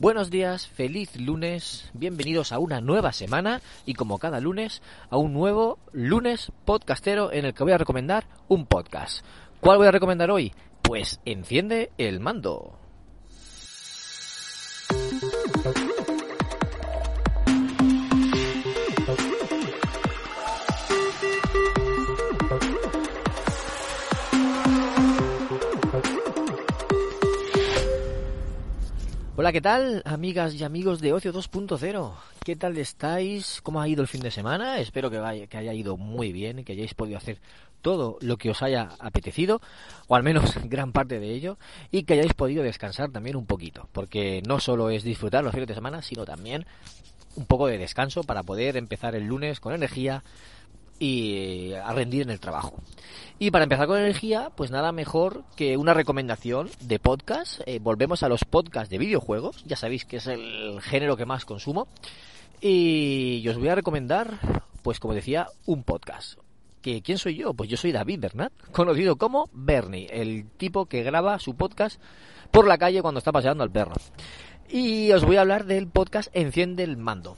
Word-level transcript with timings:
Buenos 0.00 0.30
días, 0.30 0.68
feliz 0.68 1.16
lunes, 1.16 1.90
bienvenidos 1.92 2.52
a 2.52 2.60
una 2.60 2.80
nueva 2.80 3.12
semana 3.12 3.60
y 3.84 3.94
como 3.94 4.20
cada 4.20 4.38
lunes 4.38 4.80
a 5.10 5.16
un 5.16 5.32
nuevo 5.32 5.80
lunes 5.90 6.52
podcastero 6.64 7.32
en 7.32 7.44
el 7.44 7.52
que 7.52 7.64
voy 7.64 7.72
a 7.72 7.78
recomendar 7.78 8.24
un 8.46 8.66
podcast. 8.66 9.24
¿Cuál 9.58 9.78
voy 9.78 9.88
a 9.88 9.90
recomendar 9.90 10.30
hoy? 10.30 10.54
Pues 10.82 11.18
enciende 11.24 11.90
el 11.98 12.20
mando. 12.20 12.78
Hola, 29.40 29.52
¿qué 29.52 29.60
tal, 29.60 30.02
amigas 30.04 30.52
y 30.56 30.64
amigos 30.64 31.00
de 31.00 31.12
Ocio 31.12 31.32
2.0? 31.32 32.12
¿Qué 32.44 32.56
tal 32.56 32.76
estáis? 32.76 33.60
¿Cómo 33.62 33.80
ha 33.80 33.86
ido 33.86 34.02
el 34.02 34.08
fin 34.08 34.20
de 34.20 34.32
semana? 34.32 34.80
Espero 34.80 35.12
que, 35.12 35.18
vaya, 35.18 35.46
que 35.46 35.56
haya 35.56 35.72
ido 35.72 35.96
muy 35.96 36.32
bien, 36.32 36.64
que 36.64 36.72
hayáis 36.72 36.92
podido 36.94 37.18
hacer 37.18 37.38
todo 37.80 38.18
lo 38.20 38.36
que 38.36 38.50
os 38.50 38.62
haya 38.62 38.88
apetecido, 38.98 39.60
o 40.08 40.16
al 40.16 40.24
menos 40.24 40.56
gran 40.68 40.90
parte 40.90 41.20
de 41.20 41.32
ello, 41.32 41.56
y 41.92 42.02
que 42.02 42.14
hayáis 42.14 42.34
podido 42.34 42.64
descansar 42.64 43.12
también 43.12 43.36
un 43.36 43.46
poquito, 43.46 43.88
porque 43.92 44.42
no 44.44 44.58
solo 44.58 44.90
es 44.90 45.04
disfrutar 45.04 45.44
los 45.44 45.52
fines 45.52 45.68
de 45.68 45.74
semana, 45.74 46.02
sino 46.02 46.24
también 46.24 46.66
un 47.36 47.46
poco 47.46 47.68
de 47.68 47.78
descanso 47.78 48.24
para 48.24 48.42
poder 48.42 48.76
empezar 48.76 49.14
el 49.14 49.28
lunes 49.28 49.60
con 49.60 49.72
energía 49.72 50.24
y 50.98 51.72
a 51.72 51.92
rendir 51.92 52.22
en 52.22 52.30
el 52.30 52.40
trabajo. 52.40 52.74
Y 53.38 53.50
para 53.50 53.64
empezar 53.64 53.86
con 53.86 53.98
energía, 53.98 54.50
pues 54.56 54.70
nada 54.70 54.90
mejor 54.90 55.44
que 55.54 55.76
una 55.76 55.94
recomendación 55.94 56.70
de 56.80 56.98
podcast. 56.98 57.60
Eh, 57.66 57.78
volvemos 57.80 58.22
a 58.22 58.28
los 58.28 58.44
podcasts 58.44 58.90
de 58.90 58.98
videojuegos, 58.98 59.64
ya 59.64 59.76
sabéis 59.76 60.04
que 60.04 60.16
es 60.16 60.26
el 60.26 60.80
género 60.82 61.16
que 61.16 61.26
más 61.26 61.44
consumo. 61.44 61.86
Y 62.60 63.46
os 63.48 63.56
voy 63.56 63.68
a 63.68 63.76
recomendar, 63.76 64.40
pues 64.82 64.98
como 64.98 65.14
decía, 65.14 65.46
un 65.66 65.84
podcast. 65.84 66.38
¿Que, 66.82 67.02
¿Quién 67.02 67.18
soy 67.18 67.36
yo? 67.36 67.54
Pues 67.54 67.70
yo 67.70 67.76
soy 67.76 67.92
David 67.92 68.20
Bernat, 68.20 68.52
conocido 68.72 69.16
como 69.16 69.48
Bernie, 69.52 70.08
el 70.10 70.48
tipo 70.56 70.86
que 70.86 71.04
graba 71.04 71.38
su 71.38 71.54
podcast 71.54 72.00
por 72.50 72.66
la 72.66 72.78
calle 72.78 73.02
cuando 73.02 73.18
está 73.18 73.30
paseando 73.30 73.62
al 73.62 73.70
perro. 73.70 73.94
Y 74.68 75.12
os 75.12 75.24
voy 75.24 75.36
a 75.36 75.42
hablar 75.42 75.64
del 75.64 75.86
podcast 75.86 76.28
Enciende 76.34 76.82
el 76.82 76.96
Mando. 76.96 77.36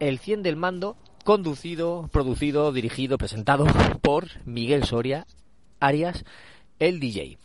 El 0.00 0.18
100 0.18 0.42
del 0.42 0.56
Mando 0.56 0.96
conducido, 1.26 2.08
producido, 2.12 2.70
dirigido, 2.70 3.18
presentado 3.18 3.66
por 4.00 4.28
Miguel 4.46 4.84
Soria 4.84 5.26
Arias, 5.80 6.24
el 6.78 7.00
DJ. 7.00 7.36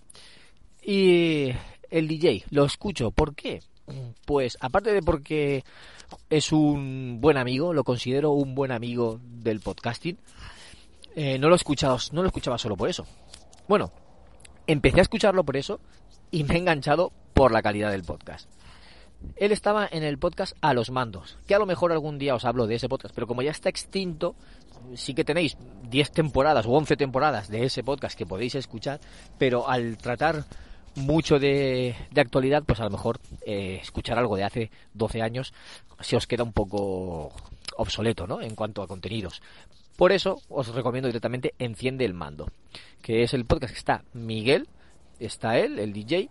Y 0.84 1.50
el 1.90 2.08
DJ 2.08 2.46
lo 2.52 2.64
escucho, 2.64 3.10
¿por 3.10 3.34
qué? 3.34 3.64
Pues 4.26 4.56
aparte 4.62 4.94
de 4.94 5.02
porque 5.02 5.64
es 6.30 6.52
un 6.52 7.18
buen 7.22 7.38
amigo, 7.38 7.74
lo 7.74 7.84
considero 7.84 8.34
un 8.34 8.54
buen 8.54 8.72
amigo 8.72 9.20
del 9.24 9.62
podcasting, 9.62 10.20
eh, 11.16 11.40
no 11.40 11.50
lo 11.50 11.56
escuchaba, 11.56 11.98
no 12.12 12.22
lo 12.22 12.28
escuchaba 12.28 12.60
solo 12.60 12.78
por 12.78 12.88
eso. 12.88 13.08
Bueno, 13.68 13.92
empecé 14.68 15.00
a 15.00 15.04
escucharlo 15.04 15.44
por 15.44 15.58
eso 15.58 15.80
y 16.30 16.44
me 16.44 16.54
he 16.54 16.58
enganchado 16.60 17.12
por 17.34 17.52
la 17.52 17.64
calidad 17.64 17.90
del 17.90 18.04
podcast. 18.04 18.48
Él 19.36 19.52
estaba 19.52 19.88
en 19.92 20.04
el 20.04 20.18
podcast 20.18 20.56
A 20.62 20.74
los 20.74 20.92
Mandos, 20.92 21.38
que 21.48 21.56
a 21.56 21.60
lo 21.60 21.66
mejor 21.66 21.92
algún 21.92 22.18
día 22.18 22.36
os 22.36 22.46
hablo 22.46 22.68
de 22.68 22.76
ese 22.76 22.90
podcast, 22.90 23.14
pero 23.14 23.28
como 23.28 23.42
ya 23.42 23.52
está 23.52 23.70
extinto, 23.70 24.36
sí 24.96 25.14
que 25.14 25.24
tenéis 25.24 25.58
10 25.90 26.12
temporadas 26.12 26.66
o 26.66 26.72
11 26.72 26.98
temporadas 26.98 27.50
de 27.50 27.66
ese 27.66 27.84
podcast 27.84 28.18
que 28.18 28.26
podéis 28.26 28.56
escuchar, 28.56 29.00
pero 29.38 29.70
al 29.70 29.98
tratar 29.98 30.46
mucho 30.96 31.40
de, 31.40 31.96
actualidad, 32.16 32.64
pues 32.64 32.80
a 32.80 32.86
lo 32.86 32.90
mejor 32.90 33.20
eh, 33.46 33.80
escuchar 33.82 34.18
algo 34.18 34.36
de 34.36 34.44
hace 34.44 34.72
12 34.94 35.22
años 35.22 35.54
se 36.00 36.16
os 36.16 36.28
queda 36.28 36.44
un 36.44 36.54
poco 36.54 37.32
obsoleto, 37.78 38.28
¿no? 38.28 38.42
En 38.42 38.56
cuanto 38.56 38.82
a 38.82 38.88
contenidos. 38.88 39.42
Por 39.96 40.12
eso 40.12 40.42
os 40.50 40.68
recomiendo 40.74 41.08
directamente 41.08 41.54
Enciende 41.60 42.06
el 42.06 42.14
Mando, 42.14 42.48
que 43.02 43.24
es 43.24 43.34
el 43.34 43.46
podcast 43.46 43.74
que 43.74 43.80
está 43.80 44.04
Miguel, 44.14 44.68
está 45.20 45.58
él, 45.58 45.80
el 45.80 45.94
DJ, 45.94 46.30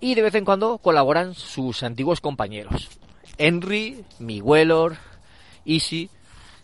y 0.00 0.14
de 0.14 0.22
vez 0.22 0.34
en 0.34 0.44
cuando 0.44 0.78
colaboran 0.78 1.34
sus 1.34 1.82
antiguos 1.82 2.20
compañeros. 2.20 2.88
Henry, 3.36 4.04
Miguelor, 4.18 4.96
Easy, 5.64 6.10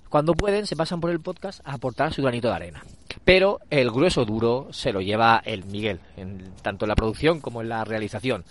cuando 0.09 0.35
pueden 0.35 0.67
se 0.67 0.77
pasan 0.77 1.01
por 1.01 1.11
el 1.11 1.21
podcast 1.21 1.61
a 1.65 1.73
aportar 1.73 2.13
su 2.13 2.23
granito 2.23 2.49
de 2.49 2.55
arena. 2.55 2.85
Pero 3.25 3.61
el 3.71 3.91
grueso 3.91 4.25
duro 4.25 4.69
se 4.71 4.93
lo 4.93 5.01
lleva 5.01 5.43
el 5.45 5.65
Miguel, 5.65 6.01
en, 6.17 6.53
tanto 6.63 6.85
en 6.85 6.91
la 6.91 6.95
producción 6.95 7.41
como 7.41 7.63
en 7.63 7.69
la 7.69 7.85
realización. 7.85 8.45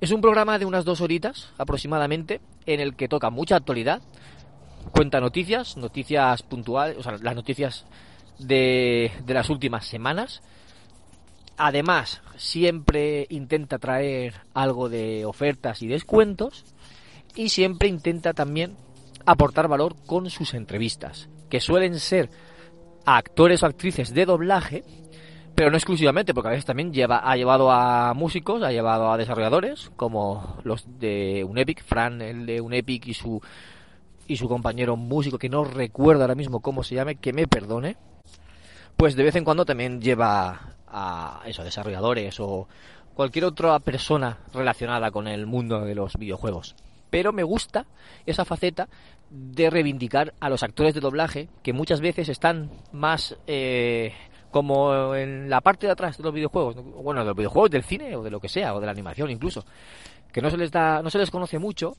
Es 0.00 0.12
un 0.12 0.20
programa 0.20 0.58
de 0.58 0.66
unas 0.66 0.84
dos 0.84 1.00
horitas 1.00 1.50
aproximadamente, 1.58 2.40
en 2.66 2.80
el 2.80 2.94
que 2.94 3.08
toca 3.08 3.30
mucha 3.30 3.56
actualidad, 3.56 4.00
cuenta 4.92 5.20
noticias, 5.20 5.76
noticias 5.76 6.42
puntuales, 6.42 6.96
o 6.98 7.02
sea, 7.02 7.18
las 7.20 7.34
noticias 7.34 7.84
de, 8.38 9.12
de 9.24 9.34
las 9.34 9.50
últimas 9.50 9.86
semanas, 9.86 10.40
Además, 11.62 12.22
siempre 12.38 13.26
intenta 13.28 13.78
traer 13.78 14.32
algo 14.54 14.88
de 14.88 15.26
ofertas 15.26 15.82
y 15.82 15.88
descuentos 15.88 16.64
y 17.36 17.50
siempre 17.50 17.86
intenta 17.86 18.32
también 18.32 18.78
aportar 19.26 19.68
valor 19.68 19.94
con 20.06 20.30
sus 20.30 20.54
entrevistas, 20.54 21.28
que 21.50 21.60
suelen 21.60 22.00
ser 22.00 22.30
actores 23.04 23.62
o 23.62 23.66
actrices 23.66 24.14
de 24.14 24.24
doblaje, 24.24 24.84
pero 25.54 25.70
no 25.70 25.76
exclusivamente, 25.76 26.32
porque 26.32 26.48
a 26.48 26.52
veces 26.52 26.64
también 26.64 26.94
lleva, 26.94 27.30
ha 27.30 27.36
llevado 27.36 27.70
a 27.70 28.14
músicos, 28.14 28.62
ha 28.62 28.72
llevado 28.72 29.12
a 29.12 29.18
desarrolladores, 29.18 29.90
como 29.96 30.56
los 30.64 30.86
de 30.98 31.44
Unepic, 31.46 31.84
Fran, 31.84 32.22
el 32.22 32.46
de 32.46 32.62
Unepic 32.62 33.06
y 33.06 33.12
su 33.12 33.38
y 34.26 34.38
su 34.38 34.48
compañero 34.48 34.96
músico, 34.96 35.36
que 35.36 35.50
no 35.50 35.64
recuerdo 35.64 36.22
ahora 36.22 36.34
mismo 36.34 36.60
cómo 36.60 36.84
se 36.84 36.94
llame, 36.94 37.16
que 37.16 37.34
me 37.34 37.46
perdone, 37.46 37.98
pues 38.96 39.14
de 39.14 39.24
vez 39.24 39.36
en 39.36 39.44
cuando 39.44 39.66
también 39.66 40.00
lleva 40.00 40.76
a 40.90 41.42
eso, 41.46 41.64
desarrolladores 41.64 42.38
o 42.40 42.68
cualquier 43.14 43.44
otra 43.44 43.78
persona 43.80 44.38
relacionada 44.52 45.10
con 45.10 45.28
el 45.28 45.46
mundo 45.46 45.80
de 45.80 45.94
los 45.94 46.16
videojuegos. 46.16 46.74
Pero 47.10 47.32
me 47.32 47.42
gusta 47.42 47.86
esa 48.24 48.44
faceta 48.44 48.88
de 49.30 49.70
reivindicar 49.70 50.34
a 50.40 50.48
los 50.48 50.62
actores 50.62 50.94
de 50.94 51.00
doblaje 51.00 51.48
que 51.62 51.72
muchas 51.72 52.00
veces 52.00 52.28
están 52.28 52.70
más 52.92 53.36
eh, 53.46 54.12
como 54.50 55.14
en 55.14 55.48
la 55.48 55.60
parte 55.60 55.86
de 55.86 55.92
atrás 55.92 56.18
de 56.18 56.24
los 56.24 56.34
videojuegos, 56.34 56.76
bueno, 56.76 57.20
de 57.20 57.26
los 57.26 57.36
videojuegos, 57.36 57.70
del 57.70 57.84
cine 57.84 58.16
o 58.16 58.22
de 58.22 58.30
lo 58.30 58.40
que 58.40 58.48
sea, 58.48 58.74
o 58.74 58.80
de 58.80 58.86
la 58.86 58.92
animación 58.92 59.30
incluso, 59.30 59.64
que 60.32 60.42
no 60.42 60.50
se 60.50 60.56
les 60.56 60.70
da, 60.70 61.02
no 61.02 61.10
se 61.10 61.18
les 61.18 61.30
conoce 61.30 61.58
mucho, 61.58 61.96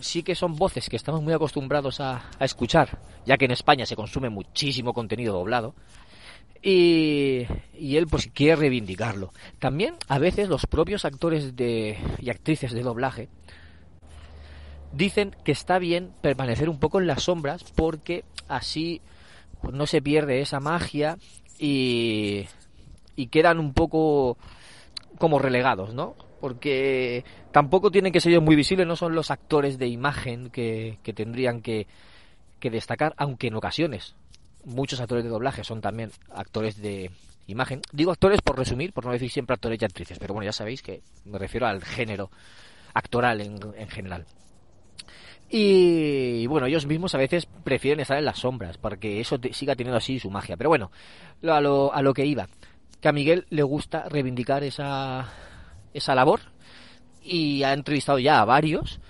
sí 0.00 0.22
que 0.22 0.34
son 0.34 0.56
voces 0.56 0.88
que 0.88 0.96
estamos 0.96 1.22
muy 1.22 1.32
acostumbrados 1.32 2.00
a, 2.00 2.30
a 2.38 2.44
escuchar, 2.44 2.98
ya 3.24 3.36
que 3.36 3.44
en 3.44 3.52
España 3.52 3.86
se 3.86 3.94
consume 3.96 4.28
muchísimo 4.28 4.92
contenido 4.92 5.34
doblado, 5.34 5.74
y, 6.64 7.46
él 7.96 8.06
pues 8.08 8.30
quiere 8.32 8.56
reivindicarlo. 8.56 9.32
También 9.58 9.96
a 10.08 10.18
veces 10.18 10.48
los 10.48 10.66
propios 10.66 11.04
actores 11.04 11.54
de, 11.56 11.98
y 12.20 12.30
actrices 12.30 12.72
de 12.72 12.82
doblaje 12.82 13.28
dicen 14.92 15.36
que 15.44 15.52
está 15.52 15.78
bien 15.78 16.12
permanecer 16.22 16.70
un 16.70 16.78
poco 16.78 17.00
en 17.00 17.06
las 17.06 17.24
sombras 17.24 17.64
porque 17.74 18.24
así 18.48 19.02
pues, 19.60 19.74
no 19.74 19.86
se 19.86 20.00
pierde 20.00 20.40
esa 20.40 20.60
magia 20.60 21.18
y, 21.58 22.46
y 23.14 23.26
quedan 23.26 23.58
un 23.58 23.74
poco 23.74 24.38
como 25.18 25.38
relegados, 25.38 25.92
¿no? 25.92 26.14
Porque 26.40 27.24
tampoco 27.52 27.90
tienen 27.90 28.12
que 28.12 28.20
ser 28.20 28.40
muy 28.40 28.56
visibles, 28.56 28.86
no 28.86 28.96
son 28.96 29.14
los 29.14 29.30
actores 29.30 29.78
de 29.78 29.88
imagen 29.88 30.48
que, 30.50 30.98
que 31.02 31.12
tendrían 31.12 31.60
que, 31.60 31.86
que 32.58 32.70
destacar, 32.70 33.14
aunque 33.18 33.48
en 33.48 33.54
ocasiones 33.54 34.14
muchos 34.64 35.00
actores 35.00 35.24
de 35.24 35.30
doblaje 35.30 35.64
son 35.64 35.80
también 35.80 36.10
actores 36.32 36.80
de 36.80 37.10
imagen. 37.46 37.82
Digo 37.92 38.10
actores 38.10 38.40
por 38.40 38.58
resumir, 38.58 38.92
por 38.92 39.04
no 39.04 39.12
decir 39.12 39.30
siempre 39.30 39.54
actores 39.54 39.80
y 39.80 39.84
actrices, 39.84 40.18
pero 40.18 40.34
bueno, 40.34 40.46
ya 40.46 40.52
sabéis 40.52 40.82
que 40.82 41.02
me 41.24 41.38
refiero 41.38 41.66
al 41.66 41.82
género 41.82 42.30
actoral 42.94 43.40
en, 43.40 43.88
general. 43.88 44.24
Y 45.50 46.46
bueno, 46.46 46.66
ellos 46.66 46.86
mismos 46.86 47.14
a 47.14 47.18
veces 47.18 47.46
prefieren 47.46 48.00
estar 48.00 48.18
en 48.18 48.24
las 48.24 48.38
sombras, 48.38 48.78
para 48.78 48.96
que 48.96 49.20
eso 49.20 49.38
siga 49.52 49.76
teniendo 49.76 49.98
así 49.98 50.18
su 50.18 50.30
magia. 50.30 50.56
Pero 50.56 50.70
bueno, 50.70 50.90
a 51.46 51.60
lo, 51.60 51.92
a 51.92 52.02
lo 52.02 52.14
que 52.14 52.24
iba, 52.24 52.48
que 53.00 53.08
a 53.08 53.12
Miguel 53.12 53.46
le 53.50 53.62
gusta 53.62 54.08
reivindicar 54.08 54.64
esa, 54.64 55.28
esa 55.92 56.14
labor 56.14 56.40
y 57.22 57.62
ha 57.62 57.72
entrevistado 57.72 58.18
ya 58.18 58.40
a 58.40 58.44
varios 58.44 59.00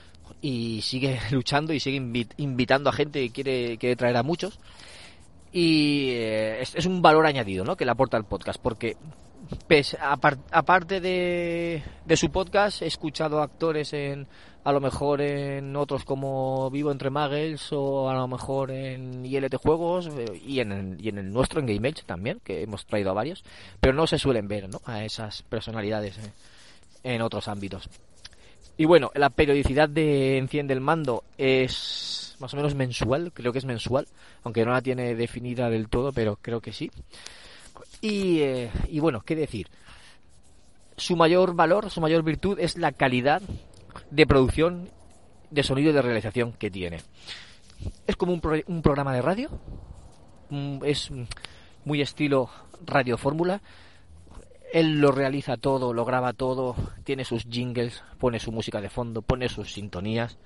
y 0.40 0.80
sigue 0.82 1.18
luchando 1.30 1.72
y 1.72 1.80
sigue 1.80 1.96
invitando 2.36 2.90
a 2.90 2.92
gente 2.92 3.22
y 3.22 3.30
quiere, 3.30 3.78
quiere 3.78 3.96
traer 3.96 4.16
a 4.16 4.22
muchos. 4.22 4.58
Y 5.56 6.08
eh, 6.10 6.62
es, 6.62 6.84
un 6.84 7.00
valor 7.00 7.24
añadido 7.26 7.64
¿no? 7.64 7.76
que 7.76 7.84
le 7.84 7.92
aporta 7.92 8.16
el 8.16 8.24
podcast, 8.24 8.60
porque 8.60 8.96
aparte 10.50 11.00
de, 11.00 11.80
de 12.04 12.16
su 12.16 12.30
podcast, 12.30 12.82
he 12.82 12.86
escuchado 12.86 13.40
actores 13.40 13.92
en 13.92 14.26
a 14.64 14.72
lo 14.72 14.80
mejor 14.80 15.20
en 15.20 15.76
otros 15.76 16.04
como 16.04 16.70
Vivo 16.70 16.90
entre 16.90 17.10
Muggles 17.10 17.68
o 17.72 18.08
a 18.08 18.14
lo 18.14 18.26
mejor 18.26 18.70
en 18.70 19.24
ILT 19.24 19.54
Juegos 19.56 20.08
eh, 20.08 20.40
y 20.44 20.60
en, 20.60 20.72
el, 20.72 21.04
y 21.04 21.10
en 21.10 21.18
el 21.18 21.30
nuestro, 21.30 21.60
en 21.60 21.66
Game 21.66 21.86
Edge 21.86 22.02
también, 22.04 22.40
que 22.42 22.62
hemos 22.62 22.86
traído 22.86 23.10
a 23.10 23.14
varios, 23.14 23.44
pero 23.78 23.94
no 23.94 24.06
se 24.06 24.18
suelen 24.18 24.48
ver 24.48 24.68
¿no? 24.68 24.80
a 24.86 25.04
esas 25.04 25.42
personalidades 25.42 26.16
eh, 26.18 26.32
en 27.04 27.20
otros 27.20 27.46
ámbitos. 27.46 27.88
Y 28.76 28.86
bueno, 28.86 29.10
la 29.14 29.30
periodicidad 29.30 29.88
de 29.88 30.38
Enciende 30.38 30.74
el 30.74 30.80
Mando 30.80 31.22
es 31.38 32.23
más 32.44 32.52
o 32.52 32.58
menos 32.58 32.74
mensual, 32.74 33.32
creo 33.32 33.52
que 33.52 33.58
es 33.58 33.64
mensual, 33.64 34.06
aunque 34.42 34.66
no 34.66 34.72
la 34.72 34.82
tiene 34.82 35.14
definida 35.14 35.70
del 35.70 35.88
todo, 35.88 36.12
pero 36.12 36.36
creo 36.36 36.60
que 36.60 36.74
sí. 36.74 36.90
Y, 38.02 38.40
eh, 38.40 38.70
y 38.88 39.00
bueno, 39.00 39.22
¿qué 39.22 39.34
decir? 39.34 39.68
Su 40.98 41.16
mayor 41.16 41.54
valor, 41.54 41.88
su 41.88 42.02
mayor 42.02 42.22
virtud 42.22 42.58
es 42.60 42.76
la 42.76 42.92
calidad 42.92 43.40
de 44.10 44.26
producción, 44.26 44.90
de 45.50 45.62
sonido 45.62 45.88
y 45.88 45.94
de 45.94 46.02
realización 46.02 46.52
que 46.52 46.70
tiene. 46.70 47.00
Es 48.06 48.14
como 48.16 48.34
un, 48.34 48.42
un 48.66 48.82
programa 48.82 49.14
de 49.14 49.22
radio, 49.22 49.48
es 50.84 51.10
muy 51.86 52.02
estilo 52.02 52.50
radio 52.84 53.16
fórmula. 53.16 53.62
Él 54.70 55.00
lo 55.00 55.12
realiza 55.12 55.56
todo, 55.56 55.94
lo 55.94 56.04
graba 56.04 56.34
todo, 56.34 56.76
tiene 57.04 57.24
sus 57.24 57.44
jingles, 57.44 58.02
pone 58.18 58.38
su 58.38 58.52
música 58.52 58.82
de 58.82 58.90
fondo, 58.90 59.22
pone 59.22 59.48
sus 59.48 59.72
sintonías, 59.72 60.36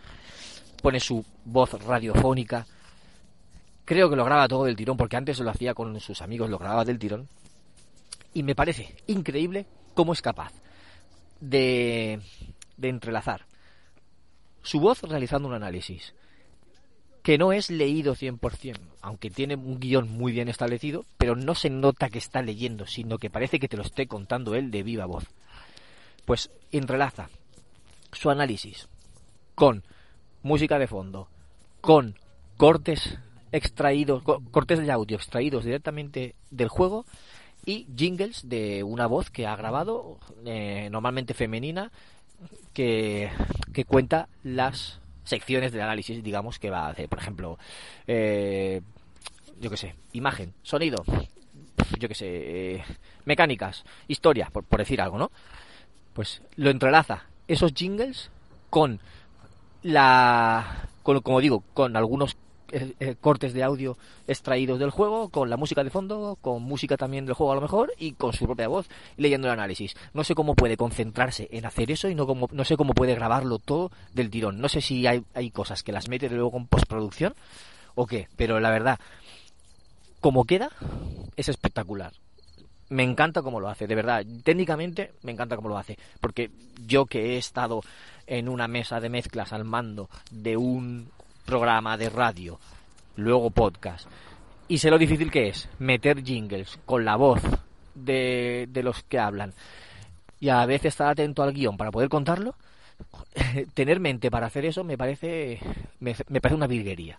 pone 0.83 1.01
su 1.01 1.25
voz 1.45 1.73
radiofónica. 1.85 2.67
Creo 3.85 4.11
que 4.11 4.17
lo 4.17 4.25
graba 4.25 4.49
todo 4.49 4.65
del 4.65 4.77
tirón, 4.77 4.97
porque 4.97 5.17
antes 5.17 5.39
lo 5.41 5.51
hacía 5.51 5.75
con 5.75 5.99
sus 6.01 6.23
amigos, 6.23 6.51
lo 6.51 6.59
grababa 6.59 6.85
del 6.85 6.99
tirón. 6.99 7.29
Y 8.35 8.43
me 8.43 8.55
parece 8.55 8.95
increíble 9.07 9.67
cómo 9.95 10.13
es 10.13 10.23
capaz 10.23 10.53
de, 11.41 12.21
de 12.77 12.89
entrelazar 12.89 13.47
su 14.63 14.81
voz 14.81 15.03
realizando 15.03 15.49
un 15.49 15.55
análisis 15.55 16.15
que 17.23 17.39
no 17.39 17.53
es 17.53 17.71
leído 17.71 18.15
100%, 18.15 18.79
aunque 19.03 19.31
tiene 19.31 19.55
un 19.55 19.81
guion 19.81 20.11
muy 20.11 20.33
bien 20.33 20.49
establecido, 20.49 21.05
pero 21.19 21.37
no 21.37 21.55
se 21.55 21.69
nota 21.69 22.09
que 22.09 22.19
está 22.19 22.43
leyendo, 22.43 22.87
sino 22.87 23.19
que 23.19 23.29
parece 23.29 23.59
que 23.59 23.69
te 23.69 23.77
lo 23.77 23.83
esté 23.83 24.07
contando 24.07 24.55
él 24.55 24.71
de 24.71 24.83
viva 24.83 25.05
voz. 25.05 25.25
Pues 26.25 26.51
entrelaza 26.71 27.29
su 28.13 28.31
análisis 28.31 28.89
con 29.55 29.83
música 30.49 30.79
de 30.79 30.89
fondo, 30.89 31.29
con 31.81 32.17
cortes 32.57 33.19
extraídos, 33.53 34.23
cortes 34.51 34.81
de 34.81 34.91
audio 34.91 35.17
extraídos 35.17 35.65
directamente 35.65 36.35
del 36.51 36.69
juego 36.69 37.05
y 37.65 37.87
jingles 37.97 38.49
de 38.49 38.83
una 38.83 39.07
voz 39.07 39.31
que 39.31 39.47
ha 39.47 39.55
grabado, 39.55 40.19
eh, 40.45 40.89
normalmente 40.91 41.35
femenina, 41.35 41.93
que, 42.73 43.31
cuenta 43.87 44.29
las 44.43 45.01
secciones 45.25 45.71
del 45.73 45.83
análisis, 45.83 46.23
digamos, 46.23 46.59
que 46.59 46.71
va 46.71 46.87
a 46.87 46.91
hacer. 46.91 47.09
Por 47.09 47.19
ejemplo, 47.19 47.59
eh, 48.07 48.81
yo 49.61 49.71
qué 49.71 49.77
sé, 49.77 49.95
imagen, 50.13 50.55
sonido, 50.63 51.05
yo 51.99 52.09
qué 52.09 52.15
sé, 52.15 52.27
eh, 52.29 52.85
mecánicas, 53.25 53.85
historia, 54.09 54.49
por, 54.53 54.65
por 54.65 54.79
decir 54.79 55.01
algo, 55.01 55.19
¿no? 55.19 55.31
Pues 56.15 56.43
lo 56.57 56.71
entrelaza 56.71 57.27
esos 57.49 57.73
jingles 57.75 58.31
con 58.71 59.01
la, 59.83 60.89
con, 61.03 61.21
como 61.21 61.41
digo, 61.41 61.63
con 61.75 61.97
algunos 61.97 62.37
eh, 62.71 62.95
eh, 63.01 63.15
cortes 63.19 63.55
de 63.55 63.63
audio 63.63 63.97
extraídos 64.27 64.79
del 64.79 64.91
juego, 64.91 65.31
con 65.31 65.49
la 65.49 65.57
música 65.57 65.83
de 65.83 65.91
fondo, 65.91 66.37
con 66.41 66.63
música 66.63 66.99
también 66.99 67.25
del 67.25 67.35
juego 67.35 67.53
a 67.53 67.55
lo 67.55 67.63
mejor, 67.63 67.93
y 67.99 68.13
con 68.13 68.35
su 68.35 68.45
propia 68.45 68.69
voz, 68.69 68.89
leyendo 69.17 69.47
el 69.49 69.55
análisis. 69.55 69.97
No 70.13 70.23
sé 70.23 70.35
cómo 70.35 70.55
puede 70.55 70.77
concentrarse 70.77 71.49
en 71.51 71.65
hacer 71.65 71.91
eso 71.91 72.09
y 72.09 72.15
no, 72.15 72.27
como, 72.27 72.49
no 72.53 72.65
sé 72.65 72.77
cómo 72.77 72.93
puede 72.93 73.15
grabarlo 73.15 73.59
todo 73.59 73.91
del 74.13 74.29
tirón. 74.29 74.61
No 74.61 74.69
sé 74.69 74.83
si 74.83 75.07
hay, 75.07 75.25
hay 75.35 75.51
cosas 75.51 75.83
que 75.83 75.93
las 75.93 76.09
mete 76.09 76.29
luego 76.29 76.59
en 76.59 76.67
postproducción 76.67 77.35
o 77.95 78.07
qué, 78.07 78.29
pero 78.37 78.61
la 78.61 78.71
verdad, 78.71 78.99
como 80.21 80.45
queda, 80.45 80.71
es 81.37 81.49
espectacular 81.49 82.13
me 82.91 83.03
encanta 83.03 83.43
cómo 83.43 83.61
lo 83.61 83.69
hace, 83.69 83.87
de 83.87 83.95
verdad. 83.95 84.25
Técnicamente 84.43 85.13
me 85.23 85.33
encanta 85.33 85.57
cómo 85.57 85.69
lo 85.69 85.79
hace, 85.79 85.99
porque 86.21 86.51
yo 86.87 87.07
que 87.07 87.35
he 87.35 87.39
estado 87.39 87.83
en 88.29 88.49
una 88.49 88.69
mesa 88.69 89.01
de 89.01 89.09
mezclas 89.09 89.53
al 89.53 89.65
mando 89.65 90.09
de 90.31 90.57
un 90.57 91.09
programa 91.45 91.97
de 91.97 92.11
radio, 92.11 92.61
luego 93.17 93.51
podcast. 93.51 94.07
Y 94.69 94.79
sé 94.79 94.91
lo 94.91 94.99
difícil 94.99 95.31
que 95.31 95.49
es 95.49 95.69
meter 95.79 96.23
jingles 96.23 96.79
con 96.85 97.05
la 97.05 97.17
voz 97.17 97.41
de, 97.95 98.69
de 98.71 98.83
los 98.83 99.03
que 99.03 99.19
hablan 99.19 99.55
y 100.41 100.51
a 100.51 100.65
veces 100.67 100.95
estar 100.95 101.09
atento 101.09 101.43
al 101.43 101.53
guion 101.53 101.77
para 101.77 101.91
poder 101.91 102.09
contarlo. 102.09 102.55
Tener 103.75 104.01
mente 104.01 104.31
para 104.31 104.47
hacer 104.47 104.65
eso 104.65 104.85
me 104.85 104.99
parece, 104.99 105.61
me, 106.01 106.15
parece 106.15 106.55
una 106.55 106.67
virguería. 106.67 107.19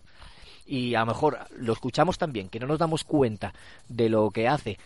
Y 0.66 0.96
a 0.96 1.00
lo 1.02 1.08
mejor 1.08 1.40
lo 1.58 1.74
escuchamos 1.74 2.18
también, 2.18 2.50
que 2.50 2.60
no 2.60 2.68
nos 2.68 2.80
damos 2.80 3.04
cuenta 3.04 3.54
de 3.88 4.10
lo 4.10 4.30
que 4.30 4.48
hace 4.48 4.78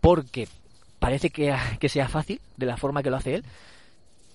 porque 0.00 0.48
parece 1.00 1.30
que, 1.30 1.54
que 1.80 1.88
sea 1.88 2.08
fácil 2.08 2.40
de 2.56 2.66
la 2.66 2.76
forma 2.76 3.02
que 3.02 3.10
lo 3.10 3.16
hace 3.16 3.34
él, 3.34 3.44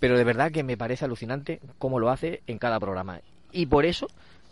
pero 0.03 0.17
de 0.17 0.25
verdad 0.25 0.51
que 0.51 0.63
me 0.63 0.75
parece 0.75 1.05
alucinante 1.05 1.61
cómo 1.79 1.97
lo 1.97 2.09
hace 2.09 2.43
en 2.45 2.57
cada 2.57 2.77
programa. 2.77 3.21
Y 3.53 3.67
por 3.67 3.85
eso 3.85 4.07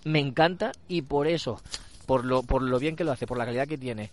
me 0.06 0.19
encanta 0.19 0.71
y 0.88 1.01
por 1.01 1.27
eso, 1.27 1.59
por 2.06 2.24
lo, 2.24 2.42
por 2.42 2.62
lo 2.62 2.80
bien 2.80 2.95
que 2.95 3.03
lo 3.03 3.12
hace, 3.12 3.27
por 3.27 3.38
la 3.38 3.44
calidad 3.44 3.68
que 3.68 3.77
tiene, 3.77 4.12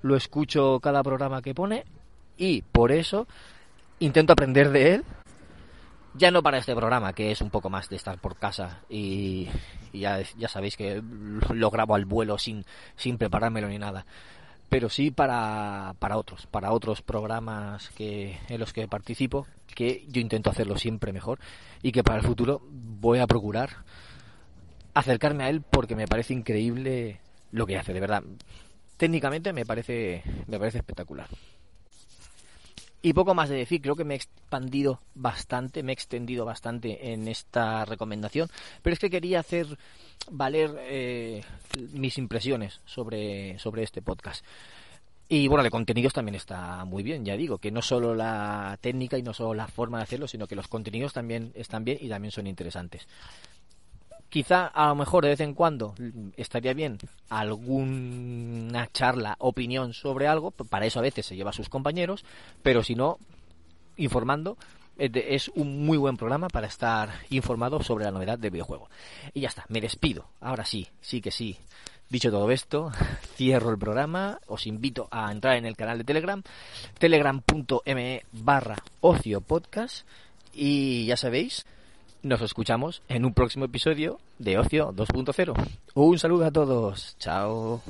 lo 0.00 0.16
escucho 0.16 0.80
cada 0.80 1.02
programa 1.02 1.42
que 1.42 1.54
pone 1.54 1.84
y 2.38 2.62
por 2.62 2.92
eso 2.92 3.28
intento 3.98 4.32
aprender 4.32 4.70
de 4.70 4.94
él. 4.94 5.04
Ya 6.14 6.30
no 6.30 6.42
para 6.42 6.56
este 6.56 6.74
programa, 6.74 7.12
que 7.12 7.30
es 7.30 7.42
un 7.42 7.50
poco 7.50 7.68
más 7.68 7.90
de 7.90 7.96
estar 7.96 8.16
por 8.16 8.36
casa 8.36 8.80
y, 8.88 9.50
ya, 9.92 10.22
ya 10.38 10.48
sabéis 10.48 10.78
que 10.78 11.02
lo 11.50 11.70
grabo 11.70 11.94
al 11.94 12.06
vuelo 12.06 12.38
sin, 12.38 12.64
sin 12.96 13.18
preparármelo 13.18 13.68
ni 13.68 13.78
nada 13.78 14.06
pero 14.70 14.88
sí 14.88 15.10
para, 15.10 15.94
para 15.98 16.16
otros, 16.16 16.46
para 16.46 16.72
otros 16.72 17.02
programas 17.02 17.90
que, 17.90 18.38
en 18.48 18.60
los 18.60 18.72
que 18.72 18.88
participo, 18.88 19.46
que 19.74 20.06
yo 20.08 20.20
intento 20.20 20.48
hacerlo 20.48 20.78
siempre 20.78 21.12
mejor 21.12 21.40
y 21.82 21.92
que 21.92 22.04
para 22.04 22.18
el 22.18 22.24
futuro 22.24 22.62
voy 22.70 23.18
a 23.18 23.26
procurar 23.26 23.70
acercarme 24.94 25.44
a 25.44 25.50
él 25.50 25.60
porque 25.60 25.96
me 25.96 26.06
parece 26.06 26.34
increíble 26.34 27.20
lo 27.50 27.66
que 27.66 27.76
hace, 27.76 27.92
de 27.92 28.00
verdad. 28.00 28.22
Técnicamente 28.96 29.52
me 29.52 29.66
parece, 29.66 30.22
me 30.46 30.58
parece 30.58 30.78
espectacular. 30.78 31.26
Y 33.02 33.14
poco 33.14 33.34
más 33.34 33.48
de 33.48 33.56
decir, 33.56 33.80
creo 33.80 33.96
que 33.96 34.04
me 34.04 34.14
he 34.14 34.16
expandido 34.16 35.00
bastante, 35.14 35.82
me 35.82 35.92
he 35.92 35.94
extendido 35.94 36.44
bastante 36.44 37.12
en 37.12 37.28
esta 37.28 37.86
recomendación, 37.86 38.48
pero 38.82 38.92
es 38.92 39.00
que 39.00 39.08
quería 39.08 39.40
hacer 39.40 39.78
valer 40.30 40.76
eh, 40.80 41.42
mis 41.92 42.18
impresiones 42.18 42.80
sobre, 42.84 43.58
sobre 43.58 43.84
este 43.84 44.02
podcast. 44.02 44.44
Y 45.32 45.46
bueno, 45.46 45.62
de 45.62 45.70
contenidos 45.70 46.12
también 46.12 46.34
está 46.34 46.84
muy 46.84 47.02
bien, 47.02 47.24
ya 47.24 47.36
digo, 47.36 47.58
que 47.58 47.70
no 47.70 47.80
solo 47.82 48.14
la 48.14 48.76
técnica 48.80 49.16
y 49.16 49.22
no 49.22 49.32
solo 49.32 49.54
la 49.54 49.68
forma 49.68 49.98
de 49.98 50.04
hacerlo, 50.04 50.26
sino 50.26 50.46
que 50.46 50.56
los 50.56 50.66
contenidos 50.68 51.12
también 51.12 51.52
están 51.54 51.84
bien 51.84 51.98
y 52.00 52.08
también 52.08 52.32
son 52.32 52.48
interesantes. 52.48 53.06
Quizá 54.30 54.66
a 54.68 54.88
lo 54.88 54.94
mejor 54.94 55.24
de 55.24 55.30
vez 55.30 55.40
en 55.40 55.54
cuando 55.54 55.94
estaría 56.36 56.72
bien 56.72 56.98
alguna 57.28 58.86
charla, 58.92 59.34
opinión 59.40 59.92
sobre 59.92 60.28
algo, 60.28 60.52
para 60.52 60.86
eso 60.86 61.00
a 61.00 61.02
veces 61.02 61.26
se 61.26 61.36
lleva 61.36 61.50
a 61.50 61.52
sus 61.52 61.68
compañeros, 61.68 62.24
pero 62.62 62.84
si 62.84 62.94
no, 62.94 63.18
informando, 63.96 64.56
es 64.96 65.48
un 65.48 65.84
muy 65.84 65.98
buen 65.98 66.16
programa 66.16 66.48
para 66.48 66.66
estar 66.66 67.10
informado 67.30 67.82
sobre 67.82 68.04
la 68.04 68.10
novedad 68.10 68.38
del 68.38 68.50
videojuego. 68.50 68.88
Y 69.34 69.40
ya 69.40 69.48
está, 69.48 69.64
me 69.68 69.80
despido. 69.80 70.26
Ahora 70.40 70.64
sí, 70.64 70.88
sí 71.00 71.20
que 71.20 71.30
sí. 71.30 71.56
Dicho 72.08 72.30
todo 72.30 72.50
esto, 72.50 72.90
cierro 73.36 73.70
el 73.70 73.78
programa. 73.78 74.40
Os 74.46 74.66
invito 74.66 75.08
a 75.10 75.30
entrar 75.32 75.56
en 75.56 75.64
el 75.64 75.76
canal 75.76 75.98
de 75.98 76.04
Telegram, 76.04 76.42
telegram.me 76.98 78.22
barra 78.32 78.76
ocio 79.00 79.40
podcast. 79.40 80.06
Y 80.52 81.06
ya 81.06 81.16
sabéis, 81.16 81.64
nos 82.22 82.42
escuchamos 82.42 83.02
en 83.08 83.24
un 83.24 83.34
próximo 83.34 83.64
episodio 83.64 84.18
de 84.38 84.58
Ocio 84.58 84.92
2.0. 84.92 85.54
Un 85.94 86.18
saludo 86.18 86.46
a 86.46 86.50
todos. 86.50 87.16
Chao. 87.18 87.82